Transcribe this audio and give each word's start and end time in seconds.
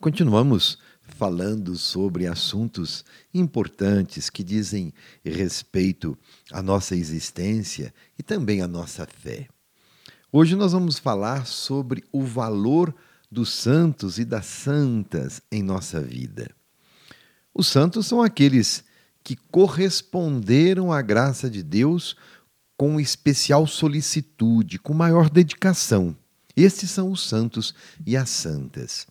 Continuamos 0.00 0.78
falando 1.02 1.76
sobre 1.76 2.26
assuntos 2.26 3.04
importantes 3.34 4.30
que 4.30 4.42
dizem 4.42 4.94
respeito 5.22 6.16
à 6.50 6.62
nossa 6.62 6.96
existência 6.96 7.92
e 8.18 8.22
também 8.22 8.62
à 8.62 8.66
nossa 8.66 9.06
fé. 9.06 9.46
Hoje 10.32 10.56
nós 10.56 10.72
vamos 10.72 10.98
falar 10.98 11.44
sobre 11.44 12.02
o 12.10 12.22
valor 12.22 12.94
dos 13.30 13.52
santos 13.52 14.18
e 14.18 14.24
das 14.24 14.46
santas 14.46 15.42
em 15.52 15.62
nossa 15.62 16.00
vida. 16.00 16.50
Os 17.52 17.66
santos 17.66 18.06
são 18.06 18.22
aqueles 18.22 18.82
que 19.22 19.36
corresponderam 19.36 20.90
à 20.90 21.02
graça 21.02 21.50
de 21.50 21.62
Deus 21.62 22.16
com 22.74 22.98
especial 22.98 23.66
solicitude, 23.66 24.78
com 24.78 24.94
maior 24.94 25.28
dedicação. 25.28 26.16
Estes 26.56 26.90
são 26.90 27.12
os 27.12 27.20
santos 27.20 27.74
e 28.06 28.16
as 28.16 28.30
santas. 28.30 29.06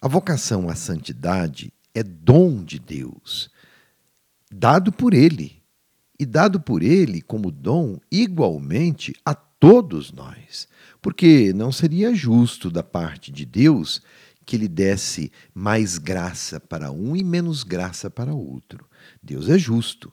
A 0.00 0.08
vocação 0.08 0.68
à 0.68 0.74
santidade 0.74 1.72
é 1.94 2.02
dom 2.02 2.62
de 2.62 2.78
Deus, 2.78 3.50
dado 4.50 4.92
por 4.92 5.14
Ele, 5.14 5.62
e 6.18 6.26
dado 6.26 6.60
por 6.60 6.82
Ele 6.82 7.22
como 7.22 7.50
dom 7.50 7.98
igualmente 8.10 9.14
a 9.24 9.34
todos 9.34 10.12
nós, 10.12 10.68
porque 11.00 11.52
não 11.54 11.72
seria 11.72 12.14
justo 12.14 12.70
da 12.70 12.82
parte 12.82 13.32
de 13.32 13.46
Deus 13.46 14.02
que 14.44 14.54
Ele 14.56 14.68
desse 14.68 15.32
mais 15.54 15.98
graça 15.98 16.60
para 16.60 16.92
um 16.92 17.16
e 17.16 17.24
menos 17.24 17.62
graça 17.62 18.10
para 18.10 18.34
outro. 18.34 18.86
Deus 19.22 19.48
é 19.48 19.58
justo. 19.58 20.12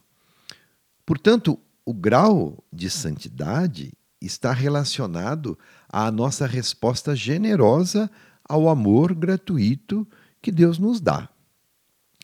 Portanto, 1.05 1.59
o 1.85 1.93
grau 1.93 2.63
de 2.71 2.89
santidade 2.89 3.91
está 4.21 4.53
relacionado 4.53 5.59
à 5.89 6.09
nossa 6.09 6.47
resposta 6.47 7.13
generosa 7.13 8.09
ao 8.53 8.69
amor 8.69 9.15
gratuito 9.15 10.07
que 10.39 10.51
Deus 10.51 10.77
nos 10.77 11.01
dá. 11.01 11.27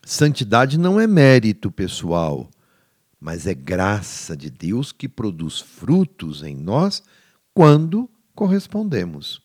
Santidade 0.04 0.78
não 0.78 1.00
é 1.00 1.04
mérito 1.04 1.72
pessoal, 1.72 2.48
mas 3.18 3.48
é 3.48 3.54
graça 3.54 4.36
de 4.36 4.48
Deus 4.48 4.92
que 4.92 5.08
produz 5.08 5.58
frutos 5.58 6.44
em 6.44 6.54
nós 6.54 7.02
quando 7.52 8.08
correspondemos. 8.32 9.42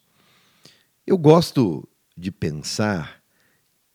Eu 1.08 1.18
gosto 1.18 1.90
de 2.16 2.32
pensar 2.32 3.20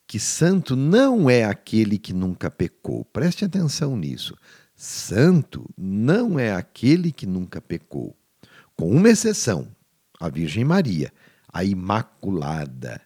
que 0.04 0.18
santo 0.18 0.74
não 0.74 1.30
é 1.30 1.44
aquele 1.44 1.96
que 1.96 2.12
nunca 2.12 2.50
pecou. 2.50 3.04
Preste 3.04 3.44
atenção 3.44 3.96
nisso. 3.96 4.36
Santo 4.74 5.64
não 5.78 6.40
é 6.40 6.52
aquele 6.52 7.12
que 7.12 7.24
nunca 7.24 7.60
pecou. 7.60 8.16
Com 8.74 8.90
uma 8.90 9.10
exceção, 9.10 9.68
a 10.18 10.28
Virgem 10.28 10.64
Maria 10.64 11.12
a 11.52 11.64
Imaculada, 11.64 13.00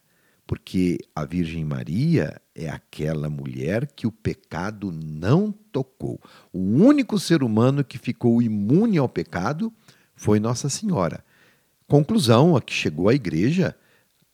porque 0.46 0.98
a 1.14 1.24
Virgem 1.24 1.64
Maria 1.64 2.40
é 2.54 2.68
aquela 2.68 3.30
mulher 3.30 3.86
que 3.86 4.06
o 4.06 4.12
pecado 4.12 4.92
não 4.92 5.50
tocou. 5.50 6.20
O 6.52 6.60
único 6.60 7.18
ser 7.18 7.42
humano 7.42 7.82
que 7.82 7.98
ficou 7.98 8.42
imune 8.42 8.98
ao 8.98 9.08
pecado 9.08 9.72
foi 10.14 10.38
Nossa 10.38 10.68
Senhora. 10.68 11.24
Conclusão 11.88 12.56
a 12.56 12.62
que 12.62 12.72
chegou 12.72 13.08
a 13.08 13.14
igreja 13.14 13.74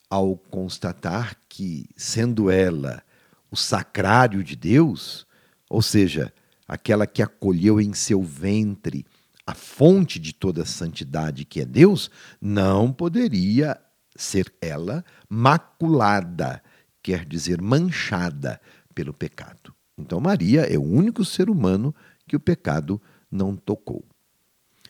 ao 0.09 0.35
constatar 0.35 1.37
que, 1.47 1.89
sendo 1.95 2.49
ela 2.49 3.01
o 3.49 3.55
sacrário 3.55 4.43
de 4.43 4.55
Deus, 4.55 5.25
ou 5.69 5.81
seja, 5.81 6.33
aquela 6.67 7.07
que 7.07 7.21
acolheu 7.21 7.79
em 7.79 7.93
seu 7.93 8.21
ventre 8.21 9.05
a 9.45 9.53
fonte 9.53 10.19
de 10.19 10.33
toda 10.33 10.65
santidade 10.65 11.45
que 11.45 11.61
é 11.61 11.65
Deus, 11.65 12.11
não 12.39 12.91
poderia 12.91 13.77
ser 14.15 14.53
ela 14.61 15.03
maculada, 15.29 16.61
quer 17.01 17.25
dizer 17.25 17.61
manchada 17.61 18.59
pelo 18.93 19.13
pecado. 19.13 19.73
Então, 19.97 20.19
Maria 20.19 20.61
é 20.61 20.77
o 20.77 20.83
único 20.83 21.23
ser 21.23 21.49
humano 21.49 21.93
que 22.27 22.35
o 22.35 22.39
pecado 22.39 23.01
não 23.31 23.55
tocou. 23.55 24.03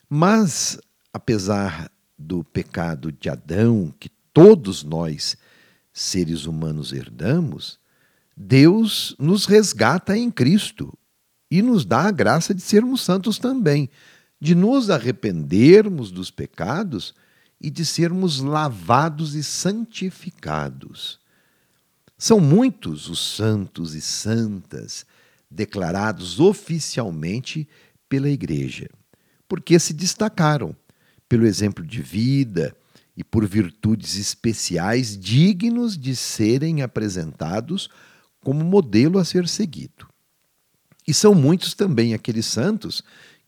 Mas, 0.10 0.80
apesar 1.14 1.92
do 2.18 2.44
pecado 2.44 3.12
de 3.12 3.30
Adão, 3.30 3.94
que 4.00 4.10
todos 4.34 4.84
nós, 4.84 5.38
seres 5.94 6.46
humanos, 6.46 6.94
herdamos, 6.94 7.80
Deus 8.36 9.16
nos 9.20 9.46
resgata 9.46 10.18
em 10.18 10.32
Cristo 10.32 10.98
e 11.50 11.62
nos 11.62 11.86
dá 11.86 12.04
a 12.04 12.12
graça 12.12 12.54
de 12.54 12.62
sermos 12.62 13.02
santos 13.02 13.38
também, 13.38 13.90
de 14.40 14.56
nos 14.56 14.90
arrependermos 14.90 16.12
dos 16.12 16.32
pecados 16.32 17.14
e 17.62 17.70
de 17.70 17.86
sermos 17.86 18.40
lavados 18.40 19.36
e 19.36 19.44
santificados. 19.44 21.20
São 22.18 22.40
muitos 22.40 23.08
os 23.08 23.20
santos 23.20 23.94
e 23.94 24.02
santas 24.02 25.06
declarados 25.50 26.40
oficialmente 26.40 27.68
pela 28.10 28.30
Igreja, 28.30 28.90
porque 29.48 29.78
se 29.78 29.94
destacaram 29.94 30.76
pelo 31.30 31.46
exemplo 31.46 31.86
de 31.86 32.02
vida 32.02 32.76
e 33.16 33.24
por 33.24 33.46
virtudes 33.46 34.16
especiais 34.16 35.18
dignos 35.18 35.98
de 35.98 36.16
serem 36.16 36.82
apresentados 36.82 37.90
como 38.40 38.66
modelo 38.66 39.20
a 39.20 39.26
ser 39.26 39.48
seguido. 39.48 40.08
E 41.08 41.14
são 41.14 41.36
muitos 41.36 41.74
também 41.74 42.14
aqueles 42.14 42.46
santos 42.46 43.04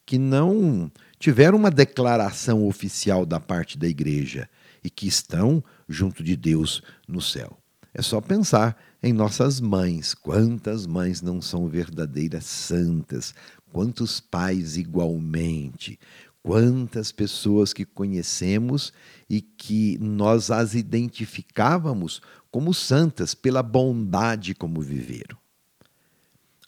que 0.05 0.17
não 0.17 0.91
tiveram 1.23 1.57
uma 1.57 1.71
declaração 1.71 2.67
oficial 2.67 3.25
da 3.25 3.39
parte 3.39 3.77
da 3.77 3.87
igreja 3.87 4.49
e 4.83 4.89
que 4.89 5.07
estão 5.07 5.63
junto 5.87 6.21
de 6.21 6.35
Deus 6.35 6.83
no 7.07 7.21
céu. 7.21 7.57
É 7.93 8.01
só 8.01 8.19
pensar 8.19 8.77
em 9.01 9.13
nossas 9.13 9.61
mães. 9.61 10.13
Quantas 10.13 10.85
mães 10.85 11.21
não 11.21 11.41
são 11.41 11.69
verdadeiras 11.69 12.43
santas? 12.43 13.33
Quantos 13.71 14.19
pais 14.19 14.75
igualmente? 14.75 15.97
Quantas 16.41 17.09
pessoas 17.13 17.71
que 17.71 17.85
conhecemos 17.85 18.91
e 19.29 19.39
que 19.39 19.97
nós 19.99 20.51
as 20.51 20.75
identificávamos 20.75 22.21
como 22.51 22.73
santas 22.73 23.33
pela 23.33 23.63
bondade 23.63 24.53
como 24.53 24.81
viveram. 24.81 25.37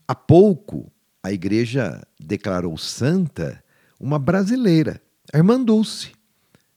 Há 0.08 0.16
pouco, 0.16 0.90
a 1.22 1.34
igreja 1.34 2.02
declarou 2.18 2.78
santa 2.78 3.62
uma 4.00 4.20
brasileira, 4.20 5.02
a 5.34 5.38
irmã 5.38 5.62
Dulce, 5.62 6.12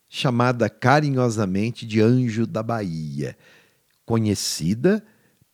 chamada 0.09 0.71
carinhosamente 0.71 1.87
de 1.87 2.01
Anjo 2.01 2.47
da 2.47 2.63
Bahia, 2.63 3.37
conhecida 4.07 5.05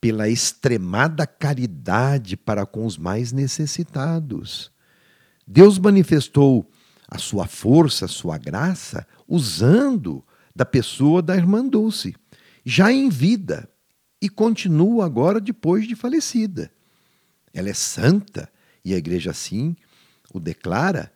pela 0.00 0.28
extremada 0.28 1.26
caridade 1.26 2.36
para 2.36 2.64
com 2.66 2.86
os 2.86 2.98
mais 2.98 3.32
necessitados. 3.32 4.70
Deus 5.46 5.78
manifestou 5.78 6.70
a 7.08 7.18
sua 7.18 7.46
força, 7.46 8.04
a 8.04 8.08
sua 8.08 8.38
graça, 8.38 9.06
usando 9.26 10.24
da 10.54 10.64
pessoa 10.64 11.20
da 11.20 11.34
irmã 11.34 11.66
Dulce, 11.66 12.14
já 12.64 12.92
em 12.92 13.08
vida, 13.08 13.68
e 14.20 14.28
continua 14.28 15.04
agora 15.04 15.40
depois 15.40 15.86
de 15.86 15.94
falecida. 15.94 16.70
Ela 17.52 17.68
é 17.70 17.74
santa, 17.74 18.50
e 18.84 18.94
a 18.94 18.96
igreja 18.96 19.30
assim 19.30 19.76
o 20.32 20.40
declara, 20.40 21.12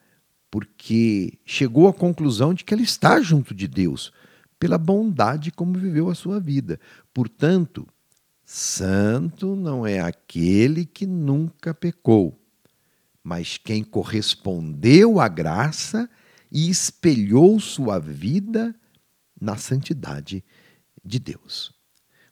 porque 0.51 1.39
chegou 1.45 1.89
à 1.89 1.93
conclusão 1.93 2.55
de 2.55 2.65
que 2.65 2.73
ela 2.73 2.83
está 2.83 3.21
junto 3.21 3.55
de 3.55 3.69
Deus, 3.69 4.13
pela 4.59 4.79
bondade 4.79 5.51
como 5.51 5.79
viveu 5.79 6.09
a 6.09 6.15
sua 6.15 6.41
vida. 6.41 6.81
Portanto, 7.13 7.87
santo 8.45 9.55
não 9.55 9.87
é 9.87 10.01
aquele 10.01 10.85
que 10.85 11.07
nunca 11.07 11.75
pecou, 11.75 12.39
mas 13.23 13.59
quem 13.59 13.85
correspondeu 13.85 15.21
à 15.21 15.29
graça 15.29 16.09
e 16.51 16.71
espelhou 16.71 17.61
sua 17.61 17.99
vida 17.99 18.75
na 19.41 19.57
santidade 19.57 20.43
de 21.05 21.19
Deus. 21.19 21.73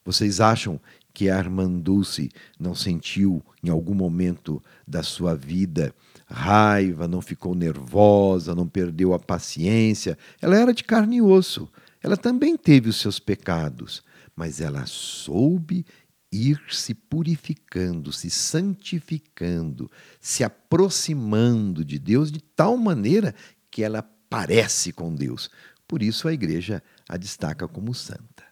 Vocês 0.05 0.41
acham 0.41 0.81
que 1.12 1.31
a 1.31 1.38
irmã 1.38 1.70
Dulce 1.70 2.31
não 2.58 2.75
sentiu 2.75 3.43
em 3.62 3.69
algum 3.69 3.94
momento 3.94 4.62
da 4.87 5.02
sua 5.02 5.35
vida 5.35 5.94
raiva, 6.26 7.06
não 7.06 7.20
ficou 7.20 7.55
nervosa, 7.55 8.55
não 8.55 8.67
perdeu 8.67 9.14
a 9.14 9.19
paciência. 9.19 10.19
Ela 10.40 10.56
era 10.56 10.75
de 10.75 10.84
carne 10.84 11.17
e 11.17 11.23
osso. 11.23 11.70
Ela 12.02 12.17
também 12.17 12.56
teve 12.56 12.88
os 12.88 12.96
seus 12.96 13.19
pecados, 13.19 14.02
mas 14.34 14.61
ela 14.61 14.84
soube 14.87 15.87
ir 16.31 16.61
se 16.70 16.93
purificando, 16.93 18.12
se 18.12 18.28
santificando, 18.28 19.90
se 20.20 20.44
aproximando 20.44 21.84
de 21.84 21.99
Deus 21.99 22.31
de 22.31 22.40
tal 22.40 22.76
maneira 22.76 23.34
que 23.70 23.82
ela 23.82 24.02
parece 24.29 24.93
com 24.93 25.14
Deus. 25.14 25.50
Por 25.87 26.02
isso 26.02 26.26
a 26.26 26.32
igreja 26.32 26.82
a 27.08 27.17
destaca 27.17 27.69
como 27.69 27.94
santa. 27.94 28.44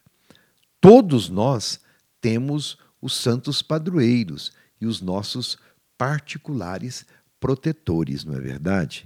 Todos 0.79 1.29
nós 1.29 1.79
temos 2.21 2.77
os 3.01 3.15
santos 3.15 3.61
padroeiros 3.61 4.51
e 4.79 4.85
os 4.85 5.01
nossos 5.01 5.57
particulares 5.97 7.05
protetores, 7.45 8.25
não 8.25 8.35
é 8.35 8.39
verdade? 8.39 9.05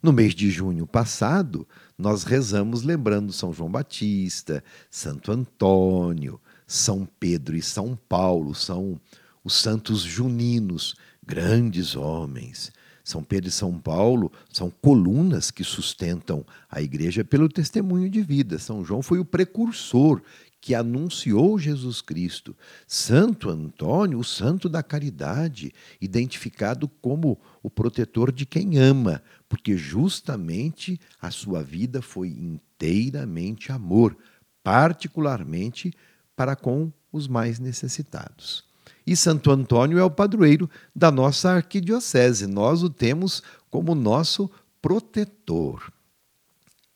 No 0.00 0.12
mês 0.12 0.32
de 0.32 0.48
junho 0.48 0.86
passado, 0.86 1.66
nós 1.98 2.22
rezamos 2.22 2.84
lembrando 2.84 3.32
São 3.32 3.52
João 3.52 3.68
Batista, 3.68 4.62
Santo 4.88 5.32
Antônio, 5.32 6.40
São 6.68 7.04
Pedro 7.18 7.56
e 7.56 7.60
São 7.60 7.98
Paulo 8.08 8.54
são 8.54 9.00
os 9.42 9.54
santos 9.54 10.02
juninos, 10.02 10.94
grandes 11.26 11.96
homens. 11.96 12.70
São 13.02 13.24
Pedro 13.24 13.48
e 13.48 13.52
São 13.52 13.76
Paulo 13.76 14.30
são 14.52 14.70
colunas 14.70 15.50
que 15.50 15.64
sustentam 15.64 16.46
a 16.70 16.80
igreja 16.80 17.24
pelo 17.24 17.48
testemunho 17.48 18.08
de 18.08 18.22
vida. 18.22 18.56
São 18.60 18.84
João 18.84 19.02
foi 19.02 19.18
o 19.18 19.24
precursor 19.24 20.22
que 20.60 20.74
anunciou 20.74 21.58
Jesus 21.58 22.02
Cristo. 22.02 22.54
Santo 22.86 23.48
Antônio, 23.48 24.18
o 24.18 24.24
santo 24.24 24.68
da 24.68 24.82
caridade, 24.82 25.72
identificado 26.00 26.86
como 26.86 27.40
o 27.62 27.70
protetor 27.70 28.30
de 28.30 28.44
quem 28.44 28.78
ama, 28.78 29.22
porque 29.48 29.76
justamente 29.76 31.00
a 31.20 31.30
sua 31.30 31.62
vida 31.62 32.02
foi 32.02 32.28
inteiramente 32.28 33.72
amor, 33.72 34.16
particularmente 34.62 35.94
para 36.36 36.54
com 36.54 36.92
os 37.10 37.26
mais 37.26 37.58
necessitados. 37.58 38.64
E 39.06 39.16
Santo 39.16 39.50
Antônio 39.50 39.98
é 39.98 40.04
o 40.04 40.10
padroeiro 40.10 40.68
da 40.94 41.10
nossa 41.10 41.50
arquidiocese. 41.50 42.46
Nós 42.46 42.82
o 42.82 42.90
temos 42.90 43.42
como 43.70 43.94
nosso 43.94 44.50
protetor. 44.80 45.90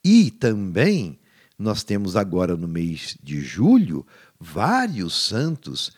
E 0.04 0.30
também 0.30 1.18
nós 1.58 1.84
temos 1.84 2.16
agora 2.16 2.56
no 2.56 2.66
mês 2.66 3.16
de 3.22 3.40
julho 3.40 4.06
vários 4.38 5.14
santos 5.14 5.92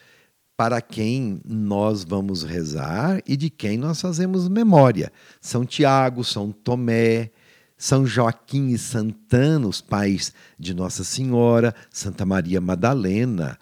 para 0.57 0.81
quem 0.81 1.41
nós 1.45 2.03
vamos 2.03 2.43
rezar 2.43 3.21
e 3.27 3.37
de 3.37 3.51
quem 3.51 3.77
nós 3.77 4.01
fazemos 4.01 4.49
memória. 4.49 5.13
São 5.41 5.67
Tiago, 5.67 6.25
São 6.25 6.51
Tomé, 6.51 7.31
São 7.77 8.07
Joaquim 8.07 8.69
e 8.69 8.79
Santana, 8.79 9.67
os 9.67 9.83
pais 9.83 10.33
de 10.59 10.73
Nossa 10.73 11.05
Senhora, 11.05 11.75
Santa 11.91 12.25
Maria 12.25 12.61
Madalena, 12.61 13.59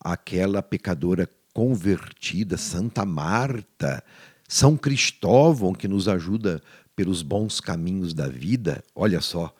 aquela 0.00 0.62
pecadora 0.62 1.28
convertida, 1.52 2.56
Santa 2.56 3.04
Marta, 3.04 4.04
São 4.48 4.76
Cristóvão, 4.76 5.72
que 5.72 5.88
nos 5.88 6.06
ajuda 6.06 6.62
pelos 6.94 7.22
bons 7.22 7.60
caminhos 7.60 8.14
da 8.14 8.28
vida. 8.28 8.84
Olha 8.94 9.20
só, 9.20 9.52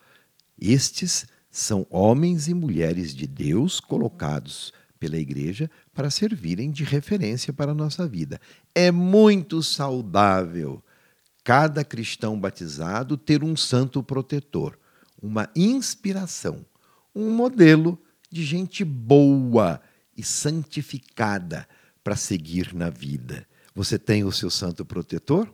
estes 0.61 1.27
são 1.59 1.87
homens 1.89 2.49
e 2.49 2.55
mulheres 2.55 3.15
de 3.15 3.27
Deus 3.27 3.81
colocados 3.81 4.75
pela 5.01 5.17
igreja 5.17 5.71
para 5.95 6.11
servirem 6.11 6.71
de 6.71 6.85
referência 6.85 7.51
para 7.51 7.73
a 7.73 7.75
nossa 7.75 8.07
vida. 8.07 8.39
É 8.75 8.91
muito 8.91 9.63
saudável 9.63 10.85
cada 11.43 11.83
cristão 11.83 12.39
batizado 12.39 13.17
ter 13.17 13.43
um 13.43 13.57
santo 13.57 14.03
protetor, 14.03 14.79
uma 15.21 15.49
inspiração, 15.57 16.63
um 17.15 17.31
modelo 17.31 17.99
de 18.31 18.45
gente 18.45 18.85
boa 18.85 19.81
e 20.15 20.23
santificada 20.23 21.67
para 22.05 22.17
seguir 22.17 22.75
na 22.75 22.91
vida. 22.91 23.49
Você 23.75 23.99
tem 23.99 24.25
o 24.25 24.33
seu 24.33 24.51
santo 24.51 24.85
protetor? 24.85 25.51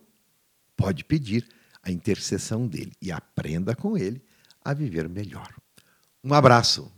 Pode 0.77 1.05
pedir 1.05 1.47
a 1.81 1.93
intercessão 1.93 2.67
dele 2.67 2.93
e 3.01 3.13
aprenda 3.13 3.77
com 3.77 3.97
ele 3.97 4.21
a 4.65 4.75
viver 4.75 5.09
melhor. 5.09 5.62
Um 6.25 6.35
abraço. 6.35 6.91